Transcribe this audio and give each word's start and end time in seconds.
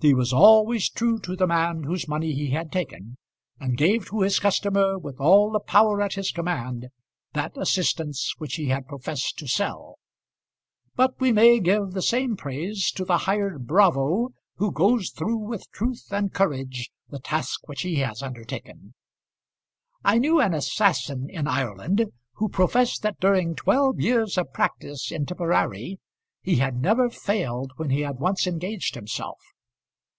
He 0.00 0.12
was 0.12 0.34
always 0.34 0.90
true 0.90 1.18
to 1.20 1.34
the 1.34 1.46
man 1.46 1.84
whose 1.84 2.06
money 2.06 2.34
he 2.34 2.50
had 2.50 2.70
taken, 2.70 3.16
and 3.58 3.74
gave 3.74 4.04
to 4.10 4.20
his 4.20 4.38
customer, 4.38 4.98
with 4.98 5.18
all 5.18 5.50
the 5.50 5.60
power 5.60 6.02
at 6.02 6.12
his 6.12 6.30
command, 6.30 6.88
that 7.32 7.56
assistance 7.56 8.34
which 8.36 8.56
he 8.56 8.66
had 8.66 8.86
professed 8.86 9.38
to 9.38 9.48
sell. 9.48 9.96
But 10.94 11.18
we 11.22 11.32
may 11.32 11.58
give 11.58 11.92
the 11.92 12.02
same 12.02 12.36
praise 12.36 12.90
to 12.96 13.06
the 13.06 13.16
hired 13.24 13.66
bravo 13.66 14.34
who 14.56 14.72
goes 14.72 15.08
through 15.08 15.38
with 15.38 15.70
truth 15.70 16.12
and 16.12 16.34
courage 16.34 16.90
the 17.08 17.18
task 17.20 17.66
which 17.66 17.80
he 17.80 17.94
has 18.00 18.22
undertaken. 18.22 18.92
I 20.04 20.18
knew 20.18 20.38
an 20.38 20.52
assassin 20.52 21.28
in 21.30 21.48
Ireland 21.48 22.04
who 22.34 22.50
professed 22.50 23.00
that 23.04 23.20
during 23.20 23.54
twelve 23.54 23.98
years 24.00 24.36
of 24.36 24.52
practice 24.52 25.10
in 25.10 25.24
Tipperary 25.24 25.98
he 26.42 26.56
had 26.56 26.76
never 26.76 27.08
failed 27.08 27.72
when 27.78 27.88
he 27.88 28.02
had 28.02 28.18
once 28.18 28.46
engaged 28.46 28.96
himself. 28.96 29.38